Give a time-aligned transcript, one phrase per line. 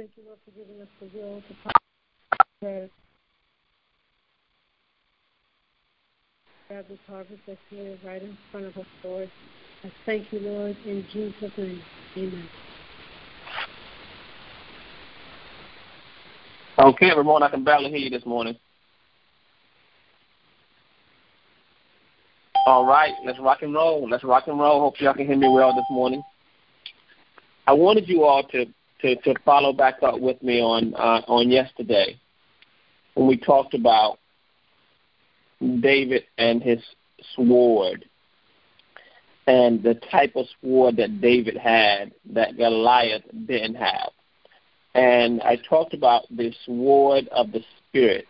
[0.00, 2.88] Thank you, Lord, for giving us the will to prosper.
[6.68, 9.30] Grab this harvest that's here right in front of us, Lord.
[9.84, 11.82] I thank you, Lord, in Jesus' name.
[12.16, 12.48] Amen.
[16.78, 18.56] Okay, Ramon, I can barely hear you this morning.
[22.66, 24.08] All right, let's rock and roll.
[24.08, 24.80] Let's rock and roll.
[24.80, 26.22] Hope y'all can hear me well this morning.
[27.66, 28.64] I wanted you all to
[29.02, 32.18] to, to follow back up with me on uh, on yesterday
[33.14, 34.18] when we talked about
[35.80, 36.78] David and his
[37.34, 38.04] sword
[39.46, 44.10] and the type of sword that David had that Goliath didn't have.
[44.94, 48.26] And I talked about the sword of the Spirit,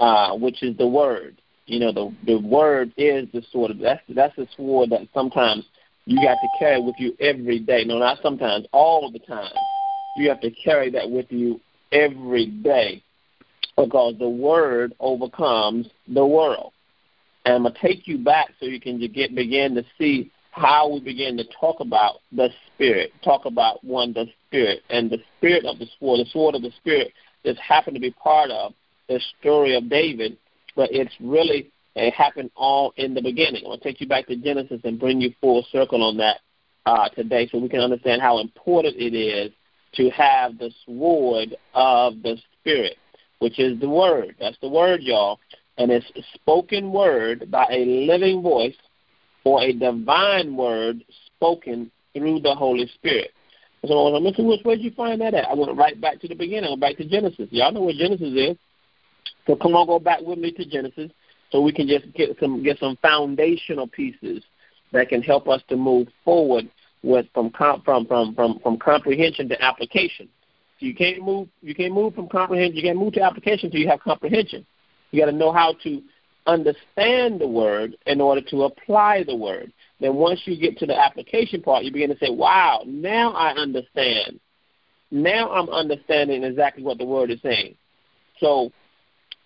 [0.00, 1.40] uh, which is the Word.
[1.66, 3.72] You know, the the Word is the sword.
[3.80, 5.64] That's that's the sword that sometimes
[6.08, 7.84] you got to carry with you every day.
[7.84, 9.52] No, not sometimes, all the time.
[10.14, 11.60] You have to carry that with you
[11.92, 13.02] every day
[13.76, 16.72] because the Word overcomes the world.
[17.44, 21.00] And I'm gonna take you back so you can get begin to see how we
[21.00, 25.78] begin to talk about the Spirit, talk about one, the Spirit, and the Spirit of
[25.78, 27.12] the sword, the sword of the Spirit
[27.44, 28.72] just happened to be part of
[29.10, 30.38] the story of David,
[30.74, 33.62] but it's really it happened all in the beginning.
[33.64, 36.38] I'm going to take you back to Genesis and bring you full circle on that
[36.86, 39.52] uh, today so we can understand how important it is
[39.94, 42.96] to have the sword of the Spirit,
[43.38, 44.36] which is the Word.
[44.38, 45.38] That's the Word, y'all.
[45.78, 48.74] And it's spoken word by a living voice
[49.44, 53.30] or a divine word spoken through the Holy Spirit.
[53.86, 55.48] So I'm looking, where did you find that at?
[55.48, 56.64] I went right back to the beginning.
[56.64, 57.46] I went back to Genesis.
[57.50, 58.56] Y'all know what Genesis is.
[59.46, 61.10] So come on, go back with me to Genesis,
[61.50, 64.42] so we can just get some get some foundational pieces
[64.92, 66.68] that can help us to move forward
[67.02, 70.28] with from from from from from comprehension to application.
[70.78, 73.80] So you can't move you can't move from comprehension you can't move to application until
[73.80, 74.66] you have comprehension.
[75.10, 76.02] You got to know how to
[76.46, 79.72] understand the word in order to apply the word.
[80.00, 83.50] Then once you get to the application part, you begin to say, wow, now I
[83.50, 84.40] understand.
[85.10, 87.74] Now I'm understanding exactly what the word is saying.
[88.40, 88.72] So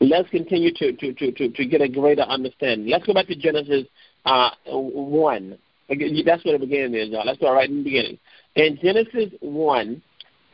[0.02, 2.88] let's continue to, to, to, to, to get a greater understanding.
[2.88, 3.86] Let's go back to Genesis
[4.24, 5.58] uh, 1.
[5.88, 7.08] That's where the beginning is.
[7.24, 8.18] Let's go right in the beginning.
[8.56, 10.02] In Genesis 1,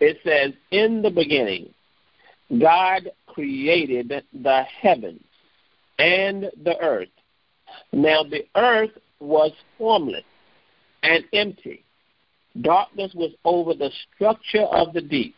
[0.00, 1.72] it says, In the beginning,
[2.60, 5.22] God created the heavens
[5.98, 7.08] and the earth.
[7.92, 10.24] Now the earth was formless
[11.02, 11.84] and empty.
[12.60, 15.36] Darkness was over the structure of the deep,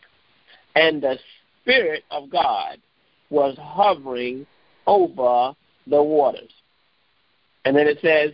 [0.75, 1.17] and the
[1.61, 2.77] Spirit of God
[3.31, 4.45] was hovering
[4.85, 5.55] over
[5.87, 6.51] the waters.
[7.65, 8.31] And then it says,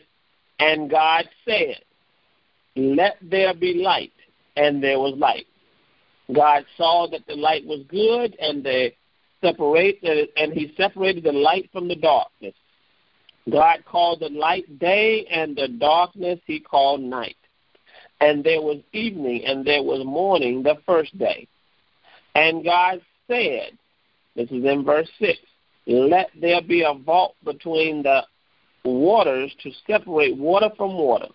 [0.59, 1.77] And God said,
[2.75, 4.13] Let there be light,
[4.57, 5.47] and there was light.
[6.33, 8.91] God saw that the light was good, and the
[9.41, 9.99] separate
[10.35, 12.55] and he separated the light from the darkness.
[13.49, 17.37] God called the light day and the darkness he called night.
[18.19, 21.47] And there was evening and there was morning the first day.
[22.35, 23.77] And God said,
[24.37, 25.37] this is in verse 6,
[25.87, 28.21] let there be a vault between the
[28.85, 31.27] waters to separate water from water.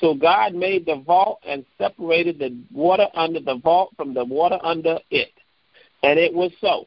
[0.00, 4.58] So God made the vault and separated the water under the vault from the water
[4.62, 5.32] under it.
[6.02, 6.86] And it was so.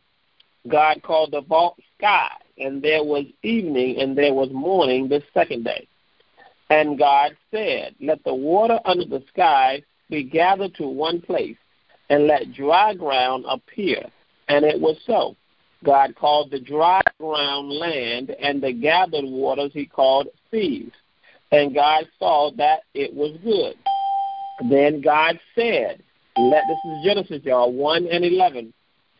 [0.67, 5.65] God called the vault sky, and there was evening and there was morning the second
[5.65, 5.87] day.
[6.69, 11.57] And God said, Let the water under the sky be gathered to one place,
[12.09, 14.05] and let dry ground appear.
[14.47, 15.35] And it was so.
[15.83, 20.91] God called the dry ground land, and the gathered waters he called seas.
[21.51, 23.75] And God saw that it was good.
[24.69, 26.03] Then God said,
[26.37, 28.73] let this is Genesis, y'all, one and eleven.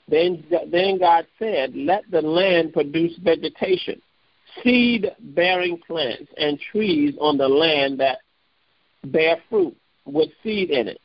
[0.07, 4.01] Then, then God said, Let the land produce vegetation,
[4.63, 8.19] seed bearing plants, and trees on the land that
[9.03, 9.75] bear fruit
[10.05, 10.99] with seed in it,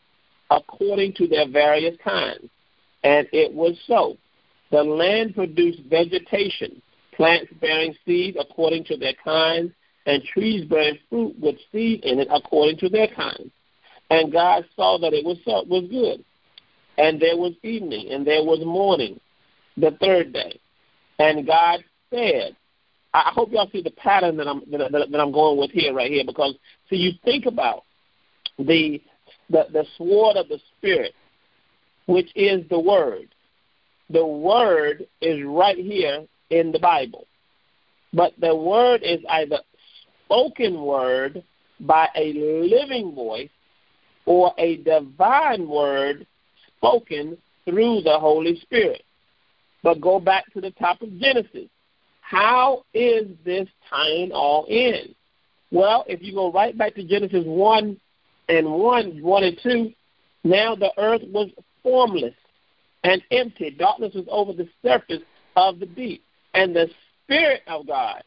[0.50, 2.49] according to their various kinds.
[3.02, 4.17] And it was so.
[4.70, 6.81] The land produced vegetation,
[7.14, 9.72] plants bearing seed according to their kinds,
[10.06, 13.50] and trees bearing fruit with seed in it according to their kinds.
[14.11, 16.25] And God saw that it was so, was good.
[16.99, 19.19] And there was evening, and there was morning,
[19.76, 20.61] the third day.
[21.19, 22.56] And God said,
[23.12, 26.10] I hope y'all see the pattern that I'm that, that I'm going with here, right
[26.10, 26.55] here, because
[26.90, 27.84] see, you think about
[28.58, 29.00] the
[29.50, 31.14] the the sword of the spirit,
[32.06, 33.33] which is the word.
[34.11, 37.27] The word is right here in the Bible,
[38.12, 39.59] but the word is either
[40.25, 41.43] spoken word
[41.81, 43.51] by a living voice
[44.27, 46.27] or a divine word
[46.77, 49.03] spoken through the Holy Spirit.
[49.83, 51.69] But go back to the top of Genesis.
[52.21, 55.15] How is this tying all in?
[55.71, 58.01] Well, if you go right back to Genesis 1
[58.49, 59.93] and 1, 1 and 2,
[60.45, 61.51] now the earth was
[61.83, 62.35] formless
[63.05, 63.71] and empty.
[63.71, 65.23] Darkness was over the surface
[65.56, 66.25] of the deep.
[66.55, 66.89] And the
[67.25, 68.23] Spirit of God,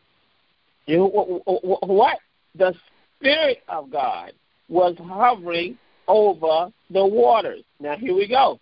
[0.86, 2.18] you know, what?
[2.56, 2.74] The
[3.18, 4.32] Spirit of God
[4.70, 5.78] was hovering
[6.08, 7.64] over the waters.
[7.80, 8.60] Now, here we go.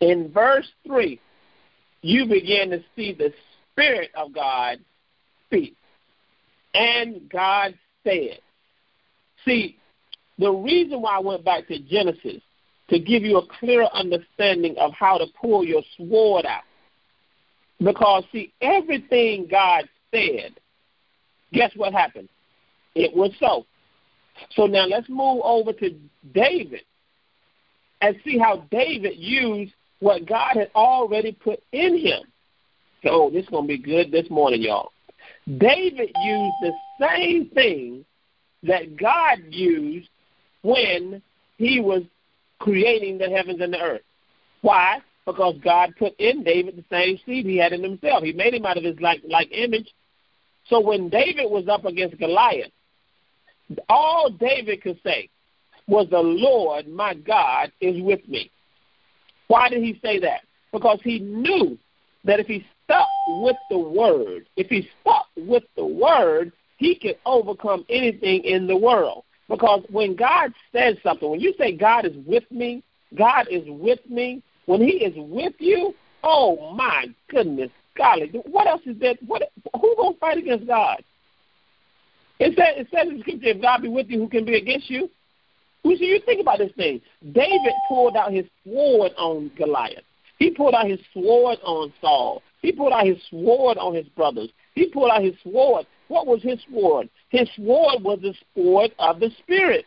[0.00, 1.20] In verse 3,
[2.02, 3.32] you begin to see the
[3.72, 4.78] Spirit of God
[5.46, 5.76] speak.
[6.74, 7.74] And God
[8.04, 8.38] said.
[9.44, 9.76] See,
[10.38, 12.42] the reason why I went back to Genesis
[12.90, 16.62] to give you a clearer understanding of how to pull your sword out.
[17.78, 20.54] Because, see, everything God said,
[21.52, 22.28] guess what happened?
[22.94, 23.64] It was so.
[24.50, 25.94] So now let's move over to
[26.34, 26.82] David
[28.00, 32.22] and see how David used what God had already put in him.
[33.04, 34.92] Oh, this is going to be good this morning, y'all.
[35.46, 38.04] David used the same thing
[38.62, 40.08] that God used
[40.62, 41.22] when
[41.56, 42.02] he was
[42.60, 44.02] creating the heavens and the earth.
[44.62, 45.00] Why?
[45.26, 48.22] Because God put in David the same seed he had in himself.
[48.22, 49.88] He made him out of his like like image.
[50.68, 52.70] So when David was up against Goliath,
[53.88, 55.28] all David could say
[55.86, 58.50] was the Lord my God is with me.
[59.48, 60.42] Why did he say that?
[60.72, 61.76] Because he knew
[62.24, 67.16] that if he stuck with the word, if he stuck with the word, he could
[67.26, 69.24] overcome anything in the world.
[69.50, 72.84] Because when God says something, when you say God is with me,
[73.18, 75.92] God is with me, when He is with you,
[76.22, 79.16] oh my goodness, golly, what else is there?
[79.26, 79.42] What
[79.80, 81.02] who gonna fight against God?
[82.38, 84.88] It says it says in scripture, if God be with you, who can be against
[84.88, 85.10] you?
[85.82, 87.00] Who see you think about this thing.
[87.32, 90.04] David pulled out his sword on Goliath.
[90.38, 92.42] He pulled out his sword on Saul.
[92.62, 94.50] He pulled out his sword on his brothers.
[94.74, 95.86] He pulled out his sword.
[96.10, 97.08] What was his sword?
[97.28, 99.84] His sword was the sword of the Spirit,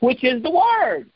[0.00, 1.10] which is the Word.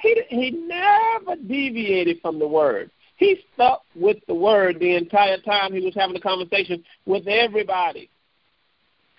[0.00, 2.90] He, he never deviated from the Word.
[3.16, 8.10] He stuck with the Word the entire time he was having a conversation with everybody.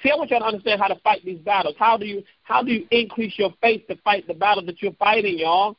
[0.03, 1.73] See, I want y'all to understand how to fight these battles.
[1.79, 4.93] How do you how do you increase your faith to fight the battle that you're
[4.93, 5.75] fighting, y'all?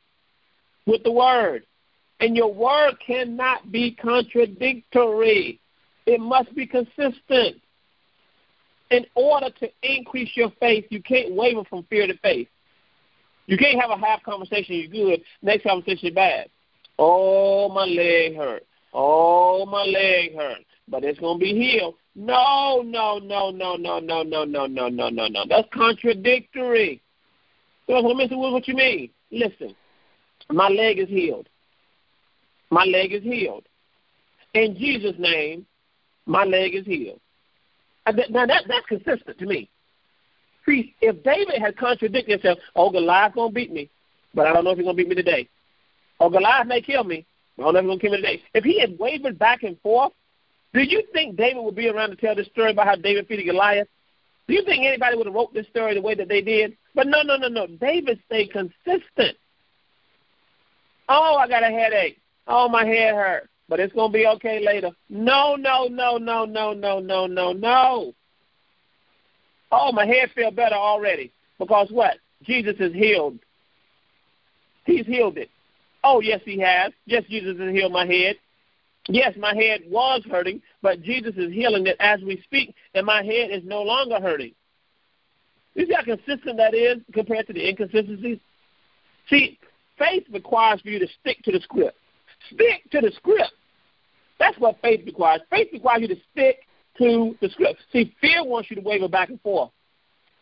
[0.87, 1.63] With the word.
[2.19, 5.61] And your word cannot be contradictory.
[6.07, 7.61] It must be consistent
[8.91, 12.49] in order to increase your faith, you can't waver from fear to faith.
[13.47, 16.49] You can't have a half conversation, you're good, next conversation, bad.
[16.99, 18.65] Oh, my leg hurt.
[18.93, 20.65] Oh, my leg hurt.
[20.89, 21.95] But it's going to be healed.
[22.15, 25.45] No, no, no, no, no, no, no, no, no, no, no, no.
[25.49, 27.03] That's contradictory.
[27.87, 28.37] So, Mr.
[28.37, 29.11] Woods, what you mean?
[29.31, 29.75] Listen,
[30.51, 31.49] my leg is healed.
[32.71, 33.65] My leg is healed.
[34.55, 35.67] In Jesus' name,
[36.25, 37.21] my leg is healed.
[38.07, 39.69] Now that that's consistent to me.
[40.65, 43.91] See, if David had contradicted himself, oh Goliath's gonna beat me,
[44.35, 45.49] but I don't know if he's gonna beat me today.
[46.19, 47.27] Or Goliath may kill me,
[47.57, 48.43] but I don't know if he's gonna kill me today.
[48.55, 50.13] If he had wavered back and forth,
[50.73, 53.47] do you think David would be around to tell this story about how David defeated
[53.47, 53.89] Goliath?
[54.49, 56.77] Do you think anybody would have wrote this story the way that they did?
[56.95, 57.67] But no, no, no, no.
[57.67, 59.37] David stayed consistent.
[61.09, 62.19] Oh, I got a headache.
[62.47, 64.91] Oh, my head hurt but it's going to be okay later.
[65.09, 68.13] No, no, no, no, no, no, no, no, no.
[69.73, 72.19] Oh, my head feel better already because what?
[72.43, 73.39] Jesus is healed.
[74.85, 75.51] He's healed it.
[76.05, 76.93] Oh, yes, he has.
[77.07, 78.37] Yes, Jesus has healed my head.
[79.09, 83.23] Yes, my head was hurting, but Jesus is healing it as we speak, and my
[83.23, 84.53] head is no longer hurting.
[85.75, 88.39] You see how consistent that is compared to the inconsistencies?
[89.29, 89.59] See,
[89.99, 91.99] faith requires for you to stick to the script.
[92.53, 93.53] Stick to the script.
[94.39, 95.41] That's what faith requires.
[95.51, 96.59] Faith requires you to stick
[96.99, 97.81] to the script.
[97.93, 99.71] See, fear wants you to waver back and forth.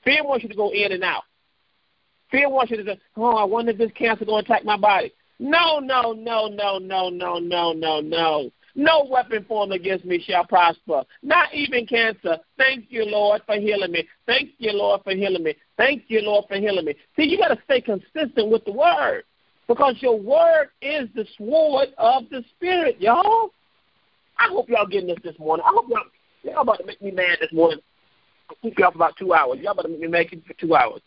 [0.04, 1.22] Fear wants you to go in and out.
[2.30, 4.64] Fear wants you to say, oh, I wonder if this cancer is going to attack
[4.64, 5.12] my body.
[5.38, 8.50] No, no, no, no, no, no, no, no, no.
[8.76, 11.04] No weapon formed against me shall prosper.
[11.22, 12.38] Not even cancer.
[12.58, 14.08] Thank you, Lord, for healing me.
[14.26, 15.54] Thank you, Lord, for healing me.
[15.76, 16.96] Thank you, Lord, for healing me.
[17.14, 19.22] See, you got to stay consistent with the word
[19.68, 23.50] because your word is the sword of the Spirit, y'all.
[24.38, 25.64] I hope y'all getting this this morning.
[25.66, 26.04] I hope y'all,
[26.42, 27.80] y'all about to make me mad this morning.
[28.50, 29.58] I'll keep y'all for about two hours.
[29.60, 31.00] Y'all about to make me mad for two hours.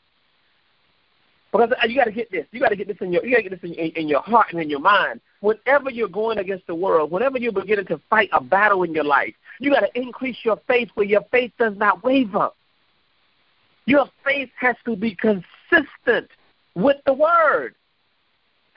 [1.52, 2.46] Because you got to get this.
[2.52, 3.26] You got to get this in your.
[3.26, 5.22] You got to get this in, in, in your heart and in your mind.
[5.40, 9.04] Whenever you're going against the world, whenever you're beginning to fight a battle in your
[9.04, 12.50] life, you got to increase your faith where your faith does not waver.
[13.86, 16.30] Your faith has to be consistent
[16.76, 17.76] with the word.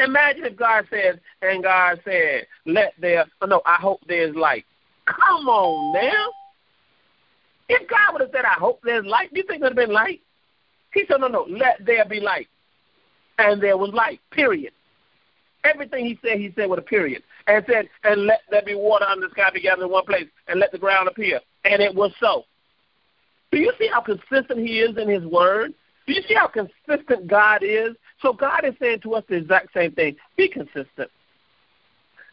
[0.03, 4.65] Imagine if God said, and God said, let there, oh no, I hope there's light.
[5.07, 6.27] Come on now.
[7.69, 9.89] If God would have said, I hope there's light, do you think there would have
[9.89, 10.21] been light?
[10.93, 12.49] He said, no, no, let there be light.
[13.39, 14.73] And there was light, period.
[15.65, 17.23] Everything he said, he said with a period.
[17.47, 20.59] And said, and let there be water under the sky together in one place, and
[20.59, 21.41] let the ground appear.
[21.65, 22.45] And it was so.
[23.53, 25.75] Do you see how consistent he is in his word?
[26.07, 27.95] Do you see how consistent God is?
[28.23, 30.17] So God is saying to us the exact same thing.
[30.37, 31.11] Be consistent.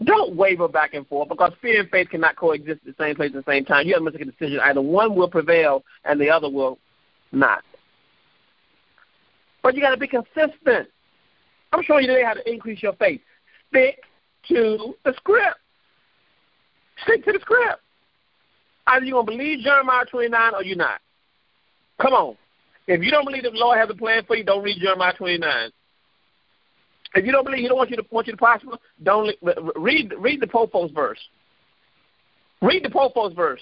[0.03, 3.31] Don't waver back and forth because fear and faith cannot coexist at the same place
[3.35, 3.87] at the same time.
[3.87, 4.59] You have to make a decision.
[4.59, 6.77] Either one will prevail and the other will
[7.31, 7.63] not.
[9.63, 10.89] But you got to be consistent.
[11.73, 13.21] I'm showing you today how to increase your faith.
[13.69, 14.03] Stick
[14.49, 15.57] to the script.
[17.03, 17.81] Stick to the script.
[18.85, 21.01] Either you're going to believe Jeremiah 29 or you're not.
[21.99, 22.37] Come on.
[22.87, 25.13] If you don't believe that the Lord has a plan for you, don't read Jeremiah
[25.13, 25.71] 29.
[27.17, 29.35] If you don't believe He don't want you to want you to prosper, don't
[29.75, 31.19] read read the Popos verse.
[32.61, 33.61] Read the Popos verse.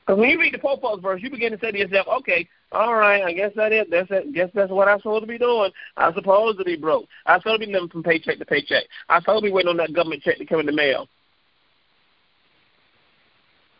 [0.00, 2.94] Because when you read the Popos verse, you begin to say to yourself, "Okay, all
[2.94, 4.32] right, I guess that is that's it.
[4.32, 5.72] Guess that's what I'm supposed to be doing.
[5.96, 7.06] I'm supposed to be broke.
[7.26, 8.84] I'm supposed to be living from paycheck to paycheck.
[9.08, 11.08] I'm supposed to be waiting on that government check to come in the mail.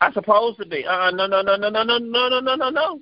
[0.01, 0.85] I'm supposed to be.
[0.85, 3.01] Uh, no, no, no, no, no, no, no, no, no, no, no.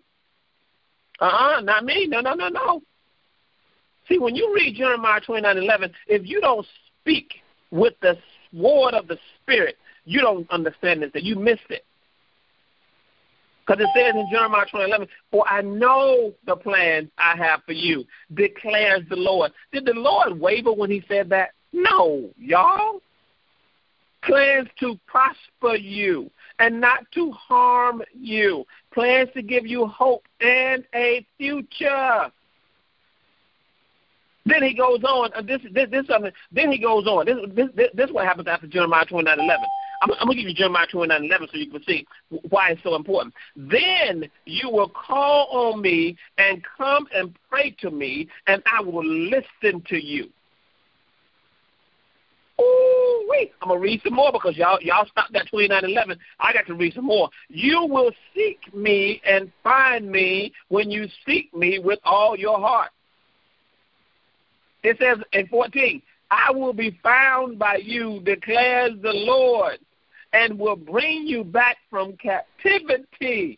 [1.19, 2.05] Uh-uh, not me.
[2.05, 2.81] No, no, no, no.
[4.07, 6.65] See, when you read Jeremiah 29:11, if you don't
[7.01, 8.17] speak with the
[8.51, 11.85] sword of the Spirit, you don't understand this, that you missed it.
[13.65, 18.05] Because it says in Jeremiah 20:11, "For I know the plans I have for you,"
[18.33, 19.51] declares the Lord.
[19.71, 21.51] Did the Lord waver when He said that?
[21.73, 23.01] No, y'all.
[24.21, 28.65] Plans to prosper you and not to harm you.
[28.91, 32.31] Plans to give you hope and a future.
[34.45, 35.31] Then he goes on.
[35.33, 36.31] Uh, this, this, this, something.
[36.51, 37.25] Then he goes on.
[37.25, 39.65] This, this, this, this is what happens after Jeremiah twenty nine eleven.
[40.01, 42.05] I'm, I'm to give you Jeremiah twenty nine eleven so you can see
[42.49, 43.33] why it's so important.
[43.55, 49.05] Then you will call on me and come and pray to me, and I will
[49.05, 50.29] listen to you.
[52.61, 53.51] Ooh, wait!
[53.61, 56.17] I'm gonna read some more because y'all y'all stopped at twenty nine eleven.
[56.39, 57.29] I got to read some more.
[57.49, 62.91] You will seek me and find me when you seek me with all your heart.
[64.85, 69.79] It says in 14, I will be found by you, declares the Lord,
[70.31, 73.57] and will bring you back from captivity.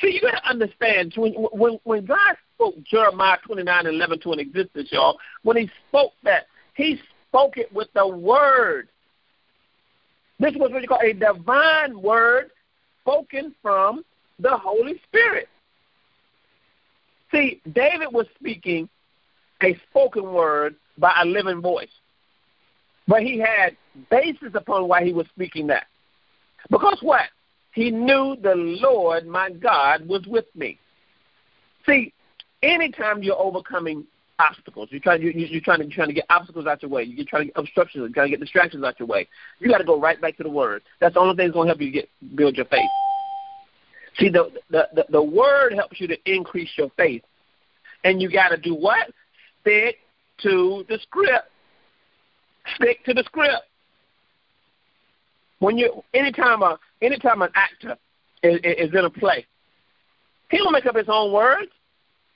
[0.00, 4.40] See, you got to understand, when, when, when God spoke Jeremiah 29 11 to an
[4.40, 8.88] existence, y'all, when he spoke that, he spoke it with the word.
[10.38, 12.50] This was what you call a divine word
[13.00, 14.04] spoken from
[14.38, 15.48] the Holy Spirit.
[17.30, 18.88] See, David was speaking
[19.62, 21.88] a spoken word by a living voice.
[23.06, 23.76] But he had
[24.10, 25.86] basis upon why he was speaking that.
[26.70, 27.26] Because what?
[27.72, 30.78] He knew the Lord, my God, was with me.
[31.86, 32.12] See,
[32.62, 34.06] anytime you're overcoming
[34.38, 37.02] obstacles, you're trying, you're, you're trying, to, you're trying to get obstacles out your way,
[37.02, 39.78] you're trying to get obstructions, you're trying to get distractions out your way, you got
[39.78, 40.82] to go right back to the Word.
[41.00, 42.88] That's the only thing that's going to help you get build your faith.
[44.18, 47.22] See, the, the, the, the Word helps you to increase your faith.
[48.04, 49.10] And you got to do what?
[49.64, 49.96] Stick
[50.42, 51.48] to the script.
[52.76, 53.62] Stick to the script.
[55.58, 57.96] When you anytime a anytime an actor
[58.42, 59.46] is, is in a play,
[60.50, 61.70] he don't make up his own words.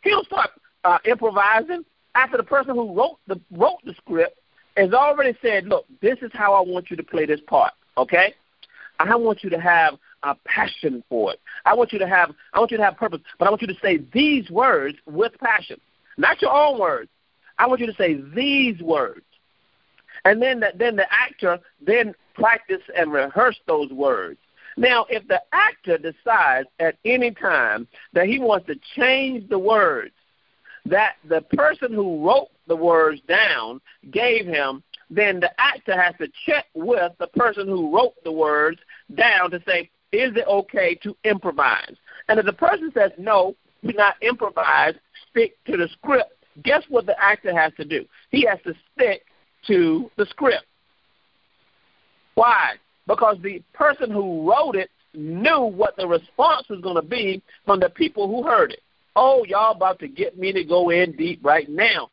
[0.02, 0.50] He don't start
[0.84, 4.38] uh, improvising after the person who wrote the wrote the script
[4.76, 8.34] has already said, "Look, this is how I want you to play this part." Okay,
[8.98, 11.40] I want you to have a passion for it.
[11.64, 13.68] I want you to have I want you to have purpose, but I want you
[13.68, 15.80] to say these words with passion,
[16.16, 17.10] not your own words.
[17.58, 19.22] I want you to say these words.
[20.24, 24.38] And then the, then the actor then practice and rehearse those words.
[24.76, 30.12] Now, if the actor decides at any time that he wants to change the words
[30.86, 36.28] that the person who wrote the words down gave him, then the actor has to
[36.46, 38.78] check with the person who wrote the words
[39.14, 41.96] down to say, is it okay to improvise?
[42.28, 44.94] And if the person says, no, do not improvise,
[45.30, 48.04] stick to the script, guess what the actor has to do?
[48.30, 49.22] He has to stick
[49.66, 50.64] to the script.
[52.34, 52.74] Why?
[53.06, 57.80] Because the person who wrote it knew what the response was going to be from
[57.80, 58.82] the people who heard it.
[59.16, 62.10] Oh, y'all about to get me to go in deep right now.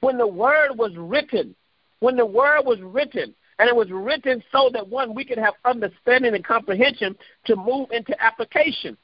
[0.00, 1.54] When the word was written,
[2.00, 5.54] when the word was written, and it was written so that one we could have
[5.64, 7.16] understanding and comprehension
[7.46, 8.96] to move into application.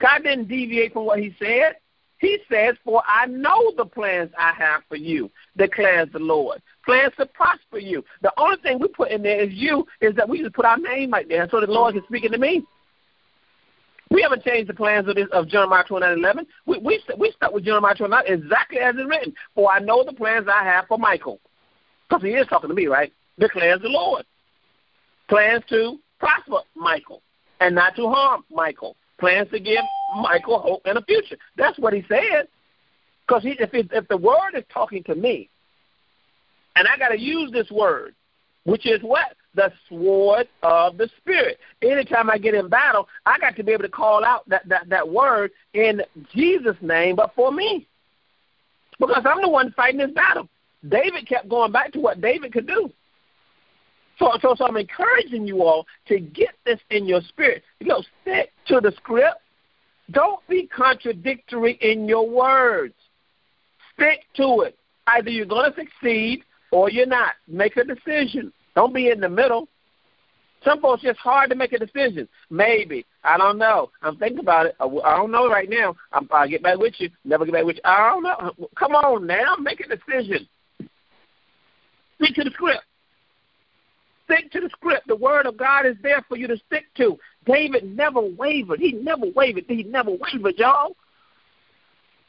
[0.00, 1.76] God didn't deviate from what he said.
[2.24, 6.62] He says, For I know the plans I have for you, declares the Lord.
[6.82, 8.02] Plans to prosper you.
[8.22, 10.78] The only thing we put in there is you, is that we just put our
[10.78, 12.64] name right there so the Lord is speaking to me.
[14.10, 16.46] We haven't changed the plans of this of Jeremiah 29 11.
[16.64, 19.34] We, we, we stuck with Jeremiah 29 exactly as it's written.
[19.54, 21.40] For I know the plans I have for Michael.
[22.08, 23.12] Because he is talking to me, right?
[23.38, 24.24] Declares the Lord.
[25.28, 27.20] Plans to prosper Michael
[27.60, 28.96] and not to harm Michael.
[29.18, 29.84] Plans to give
[30.16, 31.36] Michael hope and a future.
[31.56, 32.48] That's what he said.
[33.26, 35.48] Because if, if the word is talking to me,
[36.76, 38.14] and I got to use this word,
[38.64, 39.36] which is what?
[39.54, 41.58] The sword of the Spirit.
[41.82, 44.88] Anytime I get in battle, I got to be able to call out that, that,
[44.88, 46.02] that word in
[46.34, 47.86] Jesus' name, but for me.
[48.98, 50.48] Because I'm the one fighting this battle.
[50.88, 52.90] David kept going back to what David could do.
[54.18, 57.62] So, so, so I'm encouraging you all to get this in your spirit.
[57.80, 59.40] You know, stick to the script.
[60.10, 62.94] Don't be contradictory in your words.
[63.94, 64.76] Stick to it.
[65.06, 67.32] Either you're going to succeed or you're not.
[67.48, 68.52] Make a decision.
[68.74, 69.68] Don't be in the middle.
[70.64, 72.26] Some folks just hard to make a decision.
[72.50, 73.90] Maybe I don't know.
[74.02, 74.76] I'm thinking about it.
[74.80, 75.96] I don't know right now.
[76.12, 77.10] I'm, I'll get back with you.
[77.24, 77.82] Never get back with you.
[77.84, 78.68] I don't know.
[78.76, 80.46] Come on now, make a decision.
[82.16, 82.82] Stick to the script.
[84.24, 85.06] Stick to the script.
[85.06, 87.18] The word of God is there for you to stick to.
[87.46, 88.80] David never wavered.
[88.80, 89.64] He never wavered.
[89.68, 90.96] He never wavered, y'all.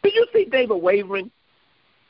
[0.04, 1.32] Did you see David wavering?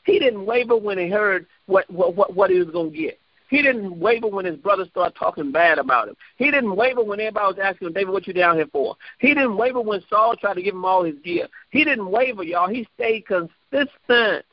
[0.04, 3.18] He didn't waver when he heard what what what, he was going to get.
[3.48, 6.16] He didn't waver when his brothers started talking bad about him.
[6.36, 8.96] He didn't waver when everybody was asking him, David, what you down here for?
[9.18, 11.46] He didn't waver when Saul tried to give him all his gear.
[11.70, 12.68] He didn't waver, y'all.
[12.68, 14.44] He stayed consistent.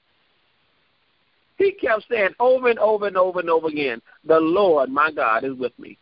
[1.58, 5.44] He kept saying over and over and over and over again, The Lord, my God,
[5.44, 5.98] is with me.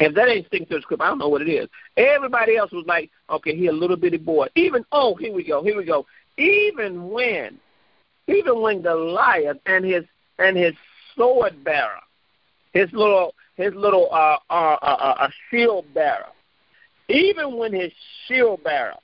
[0.00, 1.68] If that ain't sticking to the script, I don't know what it is.
[1.96, 4.48] Everybody else was like, okay, he a little bitty boy.
[4.56, 6.04] Even, oh, here we go, here we go.
[6.36, 7.58] Even when,
[8.26, 10.04] even when Goliath and his
[10.38, 10.74] and his
[11.16, 12.00] sword bearer,
[12.72, 16.26] his little his little uh, uh, uh, uh, shield bearer,
[17.08, 17.92] even when his
[18.26, 18.94] shield bearer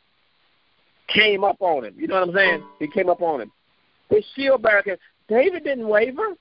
[1.06, 2.64] came up on him, you know what I'm saying?
[2.80, 3.52] He came up on him.
[4.08, 4.96] His shield bearer came,
[5.30, 6.36] David didn't waver.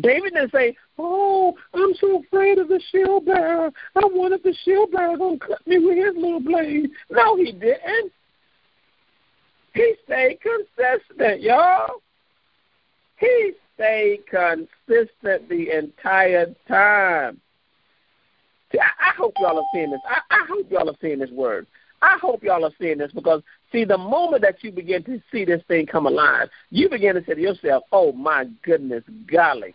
[0.00, 3.70] David didn't say, "Oh, I'm so afraid of the shield bearer.
[3.94, 8.10] I wanted the shield bearer gonna cut me with his little blade." No, he didn't.
[9.74, 12.02] He stayed consistent, y'all.
[13.18, 17.40] He stayed consistent the entire time.
[18.72, 20.00] See, I, I hope y'all are seeing this.
[20.08, 21.66] I, I hope y'all are seeing this word.
[22.00, 23.42] I hope y'all are seeing this because,
[23.72, 27.24] see, the moment that you begin to see this thing come alive, you begin to
[27.24, 29.74] say to yourself, oh, my goodness, golly.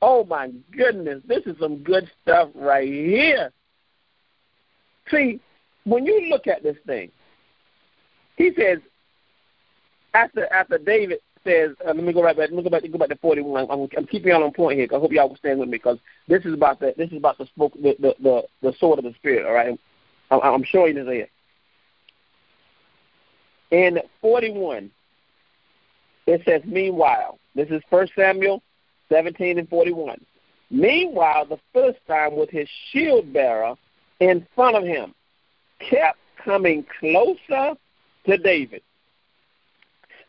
[0.00, 3.50] Oh, my goodness, this is some good stuff right here.
[5.10, 5.40] See,
[5.84, 7.10] when you look at this thing,
[8.36, 8.78] he says,
[10.14, 12.50] after after David says, uh, let me go right back.
[12.50, 12.82] Let me go back.
[12.90, 13.66] Go back to forty one.
[13.70, 14.88] I'm, I'm keeping y'all on point here.
[14.92, 17.46] I hope y'all stand with me because this is about the this is about the
[17.54, 19.46] smoke the the the, the sword of the spirit.
[19.46, 19.78] All right,
[20.30, 21.28] I'm, I'm showing this here.
[23.70, 24.90] In 41,
[26.26, 28.62] it says, Meanwhile, this is 1 Samuel
[29.08, 30.20] 17 and 41.
[30.70, 33.74] Meanwhile, the Philistine with his shield bearer
[34.20, 35.14] in front of him
[35.78, 37.74] kept coming closer
[38.26, 38.82] to David.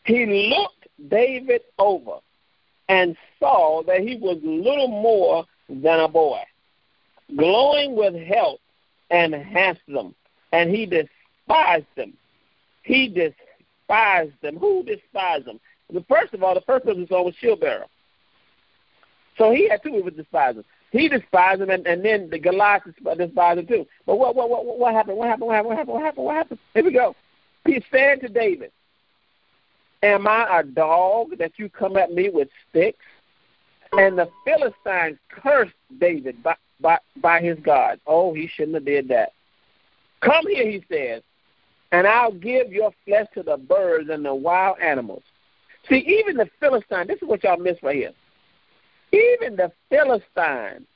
[0.04, 2.18] He looked David over
[2.88, 6.40] and saw that he was little more than a boy,
[7.36, 8.60] glowing with health
[9.10, 10.14] and handsome,
[10.52, 12.14] and he despised him
[12.88, 14.56] he despised them.
[14.56, 15.60] Who despised them?
[15.92, 17.84] The first of all, the first person saw was shield bearer.
[19.36, 20.64] So he had two people despise him.
[20.90, 23.86] He despised him, and, and then the Goliath despised him too.
[24.06, 25.18] But what what what what happened?
[25.18, 25.46] What happened?
[25.46, 25.68] What happened?
[25.68, 25.94] What happened?
[25.94, 26.24] What happened?
[26.24, 26.60] What happened?
[26.72, 27.14] Here we go.
[27.66, 28.72] He said to David,
[30.02, 33.04] "Am I a dog that you come at me with sticks?"
[33.92, 38.00] And the Philistines cursed David by by, by his God.
[38.06, 39.32] Oh, he shouldn't have did that.
[40.20, 41.22] Come here, he says,
[41.92, 45.22] and I'll give your flesh to the birds and the wild animals.
[45.88, 48.12] See, even the Philistine, this is what y'all miss right here.
[49.12, 50.86] Even the Philistine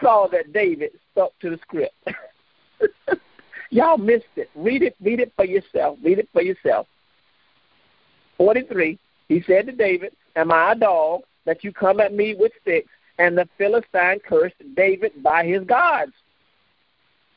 [0.00, 1.94] saw that David stuck to the script.
[3.70, 4.50] y'all missed it.
[4.54, 5.98] Read it, read it for yourself.
[6.02, 6.86] Read it for yourself.
[8.38, 12.52] 43, he said to David, Am I a dog that you come at me with
[12.62, 12.90] sticks?
[13.18, 16.12] And the Philistine cursed David by his gods.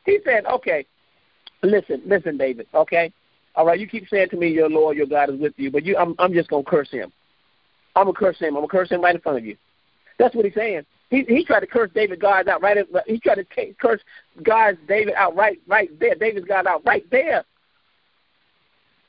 [0.05, 0.85] He said, Okay,
[1.63, 2.67] Listen, listen, David.
[2.73, 3.11] Okay,
[3.55, 3.79] all right.
[3.79, 6.13] You keep saying to me, "Your Lord, your God is with you," but you, I'm,
[6.19, 7.11] I'm just gonna curse him.
[7.95, 8.49] I'm gonna curse him.
[8.49, 9.55] I'm gonna curse him right in front of you.
[10.19, 10.85] That's what he's saying.
[11.09, 12.77] He he tried to curse David God out right.
[13.07, 14.01] he tried to take, curse
[14.41, 16.15] God's David out right right there.
[16.15, 17.45] David's God out right there.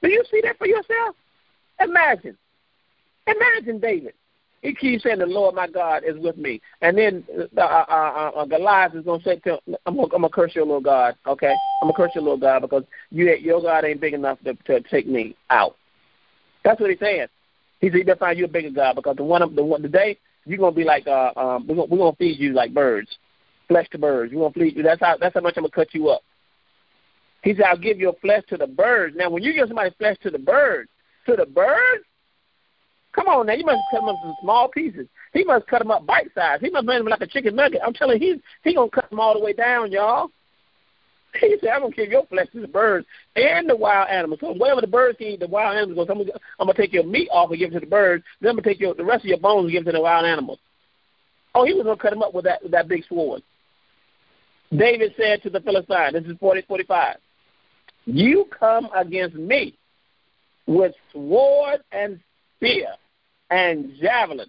[0.02, 1.16] Do you see that for yourself?
[1.80, 2.36] Imagine.
[3.26, 4.14] Imagine David.
[4.64, 7.22] He keeps saying, "The Lord my God is with me," and then
[7.54, 10.64] uh, uh, uh, uh Goliath is to say, to him, "I'm going to curse your
[10.64, 11.54] little God, okay?
[11.82, 14.80] I'm to curse your little God because you, your God ain't big enough to, to
[14.88, 15.76] take me out."
[16.64, 17.26] That's what he's saying.
[17.80, 20.18] He said, "He find you a bigger God because the one the one the day
[20.46, 23.18] you're to be like uh, um, we're going we're to feed you like birds,
[23.68, 24.32] flesh to birds.
[24.32, 24.82] We're to feed you.
[24.82, 26.22] That's how that's how much I'm to cut you up."
[27.42, 30.16] He said, "I'll give your flesh to the birds." Now, when you give somebody flesh
[30.22, 30.88] to the birds,
[31.26, 32.04] to the birds
[33.14, 35.06] Come on now, you must cut them up in small pieces.
[35.32, 36.58] He must cut them up bite size.
[36.60, 37.80] He must make them like a chicken nugget.
[37.84, 40.30] I'm telling you, he's he gonna cut them all the way down, y'all.
[41.40, 44.40] He said, "I'm gonna give your flesh to the birds and the wild animals.
[44.40, 46.08] So whatever the birds eat, the wild animals.
[46.10, 48.24] I'm gonna, I'm gonna take your meat off and give it to the birds.
[48.40, 50.00] Then I'm gonna take your the rest of your bones and give it to the
[50.00, 50.58] wild animals."
[51.54, 53.42] Oh, he was gonna cut them up with that with that big sword.
[54.76, 57.16] David said to the Philistine, "This is 40, 45.
[58.06, 59.74] You come against me
[60.66, 62.18] with sword and
[62.56, 62.88] spear
[63.54, 64.48] and javelin.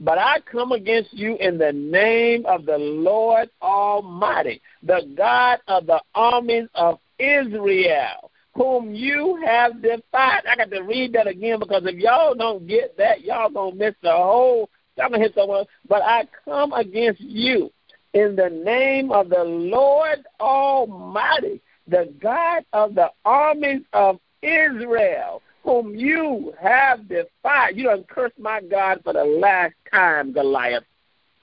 [0.00, 5.86] But I come against you in the name of the Lord Almighty, the God of
[5.86, 10.44] the armies of Israel, whom you have defied.
[10.50, 13.94] I got to read that again because if y'all don't get that, y'all gonna miss
[14.02, 14.70] the whole.
[14.98, 15.66] I'm gonna hit someone.
[15.86, 17.70] But I come against you
[18.14, 25.94] in the name of the Lord Almighty, the God of the armies of Israel, whom
[25.94, 27.76] you have defied.
[27.76, 30.82] You done cursed my God for the last time, Goliath.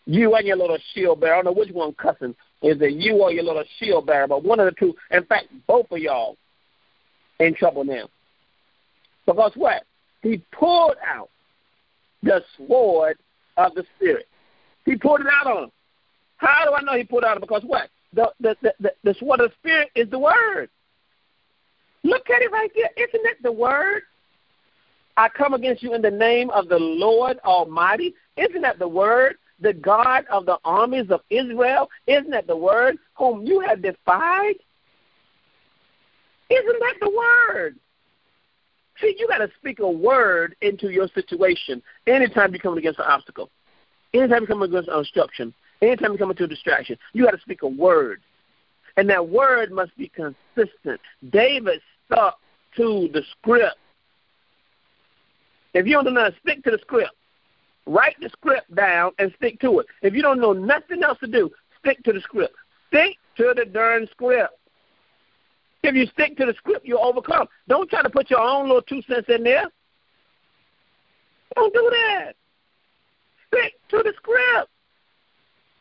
[0.05, 1.35] You and your little shield bearer.
[1.35, 2.35] I don't know which one cussing.
[2.61, 4.27] Is it you or your little shield bearer?
[4.27, 4.95] But one of the two.
[5.11, 6.35] In fact, both of y'all
[7.39, 8.09] in trouble now.
[9.25, 9.83] Because what?
[10.21, 11.29] He pulled out
[12.21, 13.17] the sword
[13.55, 14.27] of the Spirit.
[14.85, 15.71] He pulled it out on him.
[16.37, 17.39] How do I know he pulled out?
[17.39, 17.89] Because what?
[18.13, 20.69] The, the, the, the, the sword of the Spirit is the Word.
[22.03, 22.89] Look at it right there.
[22.95, 24.03] Isn't that the word?
[25.17, 28.13] I come against you in the name of the Lord Almighty.
[28.37, 29.35] Isn't that the word?
[29.59, 31.89] The God of the armies of Israel.
[32.05, 32.97] Isn't that the word?
[33.17, 34.55] Whom you have defied.
[36.49, 37.75] Isn't that the word?
[39.01, 43.05] See, you got to speak a word into your situation anytime you come against an
[43.07, 43.49] obstacle,
[44.13, 46.97] anytime you come against an obstruction, anytime you come into a distraction.
[47.13, 48.21] You got to speak a word.
[48.97, 50.99] And that word must be consistent.
[51.31, 52.39] David stuck
[52.77, 53.75] to the script.
[55.77, 57.11] If you don't know, nothing, stick to the script.
[57.85, 59.85] Write the script down and stick to it.
[60.01, 62.55] If you don't know nothing else to do, stick to the script.
[62.87, 64.53] Stick to the darn script.
[65.83, 67.47] If you stick to the script, you'll overcome.
[67.67, 69.65] Don't try to put your own little two cents in there.
[71.55, 72.33] Don't do that.
[73.49, 74.69] Stick to the script.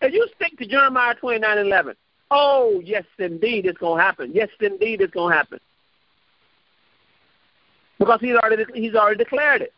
[0.02, 1.94] If you stick to Jeremiah twenty nine eleven,
[2.30, 4.30] oh yes indeed it's gonna happen.
[4.34, 5.58] Yes indeed it's gonna happen
[7.98, 9.72] because he's already he's already declared it.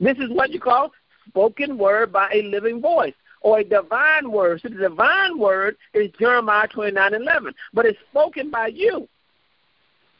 [0.00, 0.92] This is what you call
[1.26, 4.60] spoken word by a living voice or a divine word.
[4.60, 9.08] So the divine word is Jeremiah twenty nine eleven, but it's spoken by you.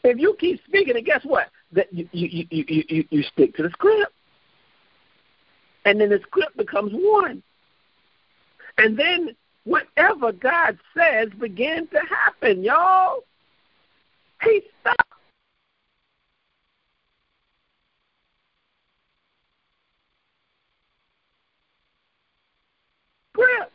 [0.04, 1.48] If you keep speaking and guess what?
[1.72, 4.12] That you you, you, you, you, you stick to the script.
[5.84, 7.42] And then the script becomes one.
[8.76, 13.24] And then whatever God says begins to happen, y'all.
[14.42, 14.62] He
[23.32, 23.72] script.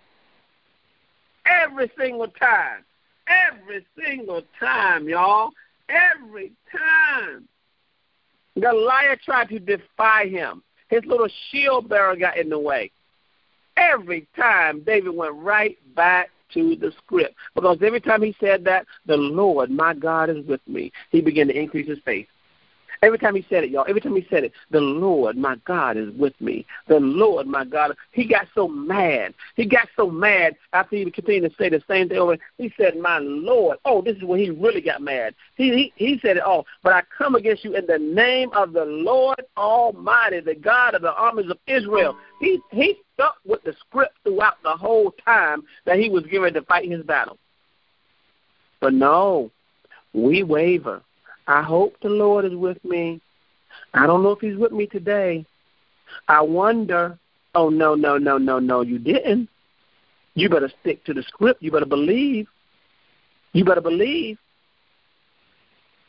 [1.63, 2.83] Every single time.
[3.27, 5.51] Every single time, y'all.
[5.89, 7.47] Every time.
[8.59, 10.61] Goliath tried to defy him.
[10.89, 12.91] His little shield bearer got in the way.
[13.77, 17.35] Every time David went right back to the script.
[17.55, 21.47] Because every time he said that, the Lord, my God, is with me, he began
[21.47, 22.27] to increase his faith.
[23.03, 25.97] Every time he said it, y'all, every time he said it, the Lord, my God,
[25.97, 26.65] is with me.
[26.87, 29.33] The Lord, my God, he got so mad.
[29.57, 32.37] He got so mad after he continued to say the same thing over.
[32.57, 33.77] He said, my Lord.
[33.83, 35.35] Oh, this is when he really got mad.
[35.57, 36.65] He, he, he said it all.
[36.81, 41.01] But I come against you in the name of the Lord Almighty, the God of
[41.01, 42.17] the armies of Israel.
[42.39, 46.61] He, he stuck with the script throughout the whole time that he was getting to
[46.61, 47.37] fight his battle.
[48.79, 49.51] But no,
[50.13, 51.01] we waver
[51.47, 53.21] I hope the Lord is with me.
[53.93, 55.45] I don't know if He's with me today.
[56.27, 57.17] I wonder.
[57.55, 59.49] Oh, no, no, no, no, no, you didn't.
[60.35, 61.61] You better stick to the script.
[61.61, 62.47] You better believe.
[63.51, 64.37] You better believe.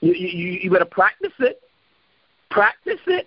[0.01, 1.61] You, you, you better practice it.
[2.51, 3.27] Practice it.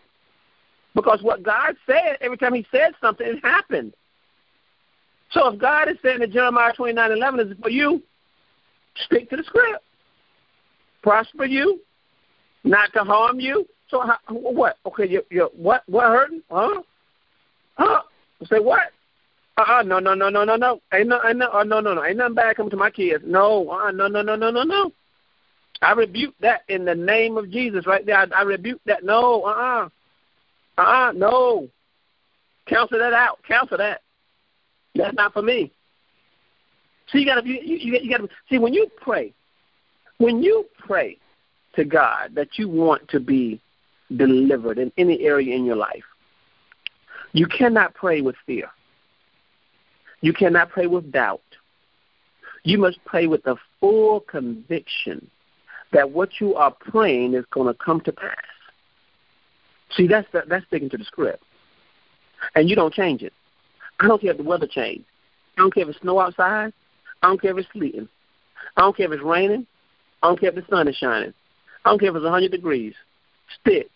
[0.95, 3.93] Because what God said, every time He said something, it happened.
[5.31, 8.01] So if God is saying that Jeremiah twenty nine eleven is for you,
[9.05, 9.83] stick to the script.
[11.03, 11.81] Prosper you,
[12.67, 13.67] not to harm you.
[13.89, 14.77] So how, what?
[14.85, 16.41] Okay, you you what what hurting?
[16.49, 16.81] Huh?
[17.75, 18.01] Huh?
[18.45, 18.91] Say what?
[19.57, 21.93] Uh uh no no no no no no ain't no ain't no uh, no no
[21.93, 23.23] no ain't nothing bad coming to my kids.
[23.25, 24.91] No uh no no no no no no.
[25.81, 28.17] I rebuke that in the name of Jesus right there.
[28.17, 29.03] I, I rebuke that.
[29.03, 29.89] No uh uh
[30.77, 31.69] uh uh no.
[32.67, 33.39] Cancel that out.
[33.47, 34.01] Cancel that.
[34.93, 35.71] That's not for me.
[37.07, 39.33] So you gotta you, you, you gotta see when you pray,
[40.17, 41.17] when you pray
[41.77, 43.61] to God that you want to be
[44.15, 46.03] delivered in any area in your life,
[47.31, 48.69] you cannot pray with fear.
[50.21, 51.41] You cannot pray with doubt.
[52.63, 55.29] You must pray with the full conviction
[55.93, 58.35] that what you are praying is going to come to pass.
[59.95, 61.41] See, that's the, that's sticking to the script,
[62.55, 63.31] and you don't change it.
[63.99, 65.05] I don't care if the weather changes.
[65.57, 66.73] I don't care if it's snow outside.
[67.23, 68.09] I don't care if it's sleeting.
[68.75, 69.65] I don't care if it's raining.
[70.21, 71.33] I don't care if the sun is shining.
[71.87, 72.93] I don't care if it's 100 degrees.
[73.61, 73.89] Stick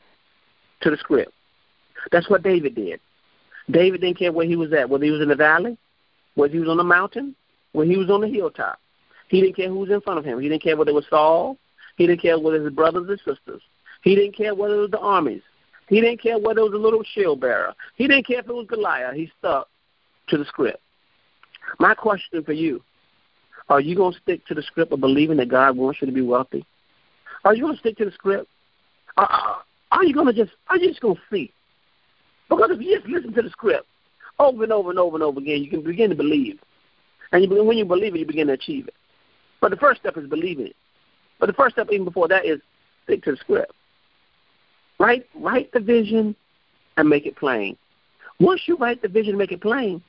[0.80, 1.34] to the script.
[2.13, 3.01] That's what David did.
[3.69, 5.77] David didn't care where he was at, whether he was in the valley,
[6.36, 7.36] whether he was on the mountain,
[7.73, 8.80] whether he was on the hilltop.
[9.27, 10.39] He didn't care who was in front of him.
[10.39, 11.58] He didn't care whether it was Saul.
[11.97, 13.62] He didn't care whether it was his brothers or sisters.
[14.04, 15.41] He didn't care whether it was the armies.
[15.89, 17.73] He didn't care whether it was a little shield bearer.
[17.97, 19.15] He didn't care if it was Goliath.
[19.15, 19.67] He stuck
[20.30, 20.80] to the script.
[21.77, 22.82] My question for you
[23.67, 26.13] are you going to stick to the script of believing that God wants you to
[26.13, 26.65] be wealthy?
[27.43, 28.47] Are you going to stick to the script?
[29.17, 31.51] Are, are you going to just, are you just going to see?
[32.49, 33.88] Because if you just listen to the script
[34.39, 36.60] over and over and over and over again, you can begin to believe.
[37.32, 38.95] And you, when you believe it, you begin to achieve it.
[39.62, 40.75] But the first step is believing it.
[41.39, 42.60] But the first step, even before that, is
[43.04, 43.73] stick to the script.
[44.99, 46.36] Write, write the vision
[46.97, 47.77] and make it plain.
[48.39, 50.01] Once you write the vision and make it plain,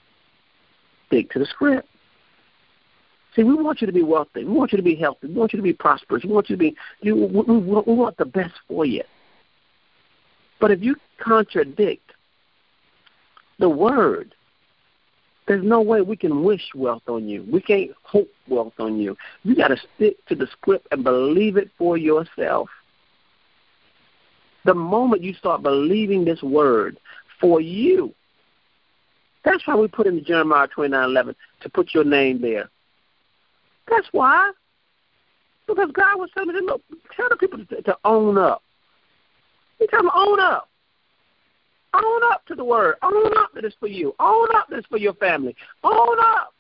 [1.07, 1.89] stick to the script.
[3.35, 4.45] See, we want you to be wealthy.
[4.45, 5.29] We want you to be healthy.
[5.29, 6.25] We want you to be prosperous.
[6.25, 6.77] We want you to be.
[7.01, 9.03] You, we, we, we want the best for you.
[10.61, 12.13] But if you contradict
[13.59, 14.35] the word,
[15.49, 17.45] there's no way we can wish wealth on you.
[17.51, 19.17] We can't hope wealth on you.
[19.43, 22.69] You got to stick to the script and believe it for yourself.
[24.65, 26.99] The moment you start believing this word
[27.41, 28.15] for you,
[29.45, 32.71] that's why we put in Jeremiah 29:11 to put your name there.
[33.89, 34.53] That's why.
[35.67, 36.83] Because God was telling them, look,
[37.17, 38.63] tell the people to, to own up.
[39.79, 40.69] He tell them, own up.
[41.95, 42.97] Own up to the word.
[43.03, 44.15] Own up that it's for you.
[44.19, 45.55] Own up that it's for your family.
[45.85, 46.55] Own up.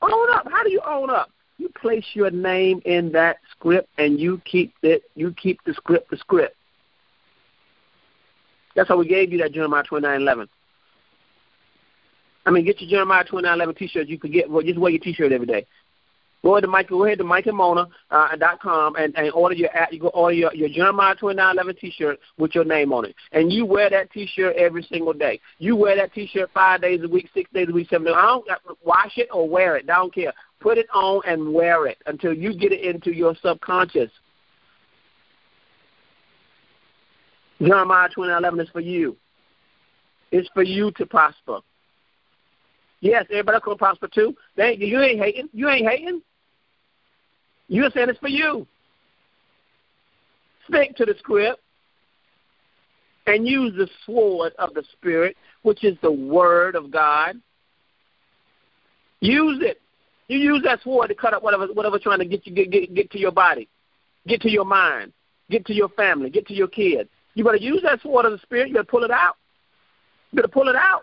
[0.00, 0.46] Own up.
[0.50, 1.30] How do you own up?
[1.58, 6.10] You place your name in that script and you keep it you keep the script
[6.10, 6.56] the script.
[8.74, 10.48] That's how we gave you that Jeremiah twenty nine eleven.
[12.46, 14.08] I mean, get your Jeremiah 29:11 T-shirt.
[14.08, 15.66] You could get well, just wear your T-shirt every day.
[16.42, 16.90] Go ahead to Mike.
[16.90, 20.08] Go ahead to Mike and Mona uh, dot com and, and order your you go
[20.08, 24.10] order your, your Jeremiah 29:11 T-shirt with your name on it, and you wear that
[24.12, 25.40] T-shirt every single day.
[25.58, 28.14] You wear that T-shirt five days a week, six days a week, seven days.
[28.14, 28.46] I don't
[28.84, 29.88] wash it or wear it.
[29.88, 30.34] I don't care.
[30.60, 34.10] Put it on and wear it until you get it into your subconscious.
[37.58, 39.16] Jeremiah 29:11 is for you.
[40.30, 41.60] It's for you to prosper.
[43.04, 44.34] Yes, everybody gonna prosper too.
[44.56, 45.50] They, you ain't hating.
[45.52, 46.22] You ain't hating.
[47.68, 48.66] You're saying it's for you.
[50.66, 51.60] Stick to the script
[53.26, 57.38] and use the sword of the Spirit, which is the Word of God.
[59.20, 59.82] Use it.
[60.28, 62.94] You use that sword to cut up whatever whatever trying to get you get, get
[62.94, 63.68] get to your body,
[64.26, 65.12] get to your mind,
[65.50, 67.10] get to your family, get to your kids.
[67.34, 68.68] You better use that sword of the Spirit.
[68.68, 69.36] You better pull it out.
[70.32, 71.02] You better pull it out.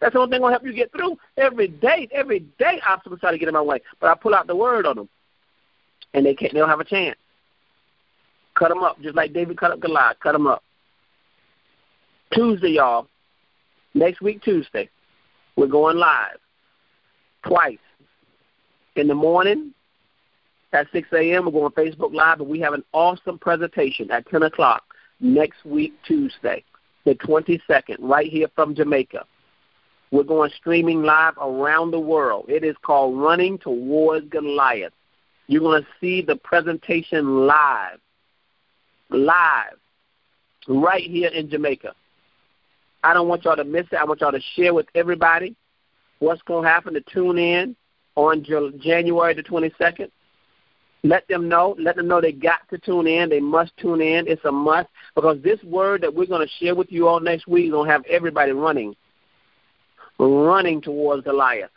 [0.00, 1.18] That's the only thing gonna help you get through.
[1.36, 4.46] Every day, every day, obstacles try to get in my way, but I pull out
[4.46, 5.08] the word on them,
[6.14, 6.52] and they can't.
[6.52, 7.18] They don't have a chance.
[8.54, 10.18] Cut them up, just like David cut up Goliath.
[10.22, 10.62] Cut them up.
[12.32, 13.08] Tuesday, y'all.
[13.94, 14.88] Next week, Tuesday,
[15.56, 16.38] we're going live
[17.46, 17.78] twice.
[18.96, 19.72] In the morning
[20.72, 24.44] at 6 a.m., we're going Facebook Live, and we have an awesome presentation at 10
[24.44, 24.82] o'clock
[25.20, 26.64] next week, Tuesday,
[27.04, 29.24] the 22nd, right here from Jamaica.
[30.10, 32.46] We're going streaming live around the world.
[32.48, 34.92] It is called Running Towards Goliath.
[35.46, 37.98] You're going to see the presentation live,
[39.08, 39.76] live,
[40.68, 41.94] right here in Jamaica.
[43.02, 43.96] I don't want y'all to miss it.
[43.96, 45.54] I want y'all to share with everybody
[46.18, 47.76] what's going to happen to tune in
[48.16, 50.10] on January the 22nd.
[51.02, 51.76] Let them know.
[51.78, 53.30] Let them know they got to tune in.
[53.30, 54.26] They must tune in.
[54.26, 57.46] It's a must because this word that we're going to share with you all next
[57.46, 58.94] week is going to have everybody running
[60.28, 61.70] running towards Goliath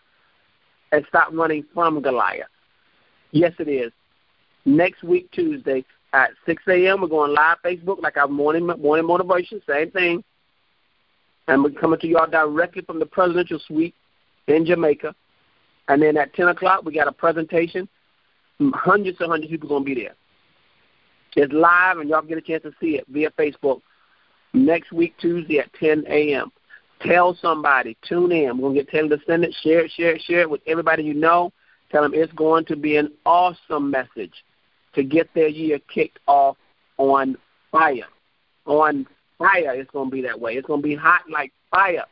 [0.91, 2.47] and stop running from Goliath.
[3.31, 3.91] Yes, it is.
[4.65, 7.01] Next week, Tuesday, at 6 a.m.
[7.01, 10.23] We're going live Facebook like our morning morning motivation, same thing.
[11.47, 13.95] And we're coming to y'all directly from the presidential suite
[14.47, 15.13] in Jamaica.
[15.89, 17.89] And then at 10 o'clock, we got a presentation.
[18.61, 20.15] Hundreds and hundreds of people going to be there.
[21.35, 23.81] It's live, and y'all get a chance to see it via Facebook
[24.53, 26.51] next week, Tuesday at 10 a.m.
[27.05, 28.57] Tell somebody, tune in.
[28.57, 30.61] We're going to get Taylor to send it, share it, share it, share it with
[30.67, 31.51] everybody you know.
[31.91, 34.33] Tell them it's going to be an awesome message
[34.95, 36.57] to get their year kicked off
[36.97, 37.37] on
[37.71, 38.07] fire.
[38.65, 39.05] On
[39.37, 40.53] fire, it's going to be that way.
[40.53, 42.05] It's going to be hot like fire.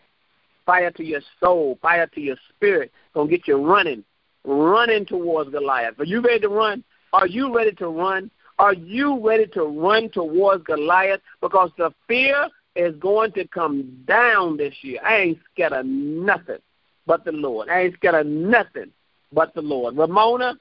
[0.65, 2.91] Fire to your soul, fire to your spirit.
[2.93, 4.03] It's going to get you running,
[4.43, 5.99] running towards Goliath.
[5.99, 6.83] Are you ready to run?
[7.13, 8.29] Are you ready to run?
[8.59, 11.21] Are you ready to run towards Goliath?
[11.41, 14.99] Because the fear is going to come down this year.
[15.05, 16.59] I ain't scared of nothing
[17.05, 17.69] but the Lord.
[17.69, 18.91] I ain't scared of nothing
[19.33, 19.97] but the Lord.
[19.97, 20.55] Ramona,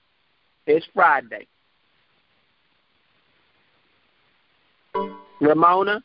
[0.66, 1.46] it's Friday.
[5.40, 6.02] Ramona?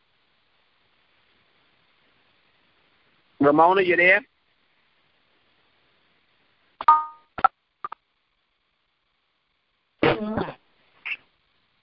[3.39, 4.21] Ramona, you there?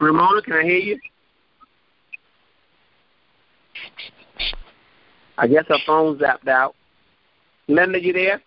[0.01, 0.99] Ramona, can I hear you?
[5.39, 6.75] I guess her phone zapped out.
[7.69, 8.43] Linda, you there?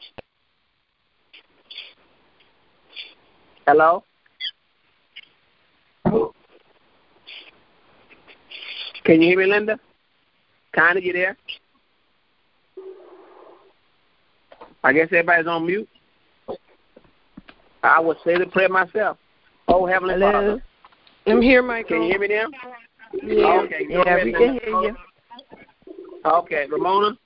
[3.68, 4.04] Hello?
[9.04, 9.80] Can you hear me, Linda?
[10.74, 11.38] Kinda, you there?
[14.84, 15.90] I guess everybody's on mute.
[17.82, 19.18] I would say the prayer myself.
[19.68, 20.32] Oh, Heavenly Hello?
[20.32, 20.64] Father.
[21.28, 21.90] I'm here, Michael.
[21.90, 22.48] Can you hear me now?
[23.24, 24.96] Yeah, Okay, yeah we can hear you.
[26.26, 27.18] Okay, Ramona.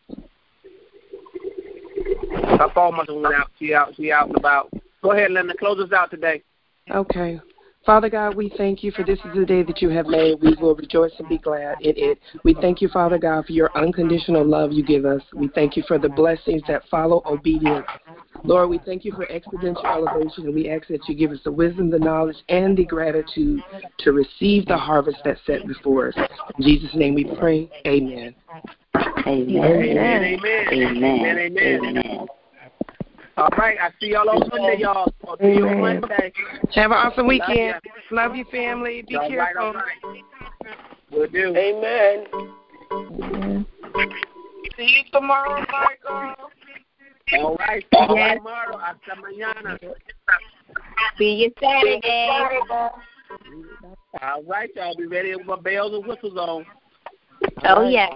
[2.58, 3.50] Her phone must have went out.
[3.58, 3.96] She out.
[3.96, 4.72] She out and about.
[5.02, 5.54] Go ahead, Linda.
[5.56, 6.44] Close us out today.
[6.92, 7.40] Okay.
[7.86, 10.40] Father God, we thank you for this is the day that you have made.
[10.42, 12.20] We will rejoice and be glad in it.
[12.44, 15.22] We thank you, Father God, for your unconditional love you give us.
[15.34, 17.88] We thank you for the blessings that follow obedience.
[18.44, 21.52] Lord, we thank you for exponential elevation, and we ask that you give us the
[21.52, 23.64] wisdom, the knowledge, and the gratitude
[24.00, 26.16] to receive the harvest that's set before us.
[26.58, 27.72] In Jesus' name we pray.
[27.88, 28.36] Amen.
[28.96, 29.24] Amen.
[29.28, 30.24] Amen.
[30.24, 30.74] Amen.
[30.74, 31.38] Amen.
[31.38, 31.86] Amen.
[31.86, 32.28] Amen.
[33.38, 33.78] All right.
[33.80, 35.14] I see y'all on Sunday, y'all.
[35.28, 36.34] I'll see you on Monday.
[36.74, 37.76] Have an awesome weekend.
[37.86, 37.92] ya.
[38.12, 39.04] Love you, family.
[39.08, 39.56] Be all right.
[39.56, 39.82] All careful.
[39.82, 40.24] right.
[41.12, 41.56] We'll do.
[41.56, 42.26] Amen.
[44.78, 46.50] See you tomorrow, Michael.
[47.34, 47.86] All right.
[47.94, 48.38] All right.
[48.38, 48.78] Tomorrow.
[48.78, 49.80] Hasta mañana.
[51.18, 52.28] See you Saturday.
[54.22, 54.96] All right, y'all.
[54.98, 56.66] Be ready with my bells and whistles on.
[57.64, 58.16] Oh, yeah.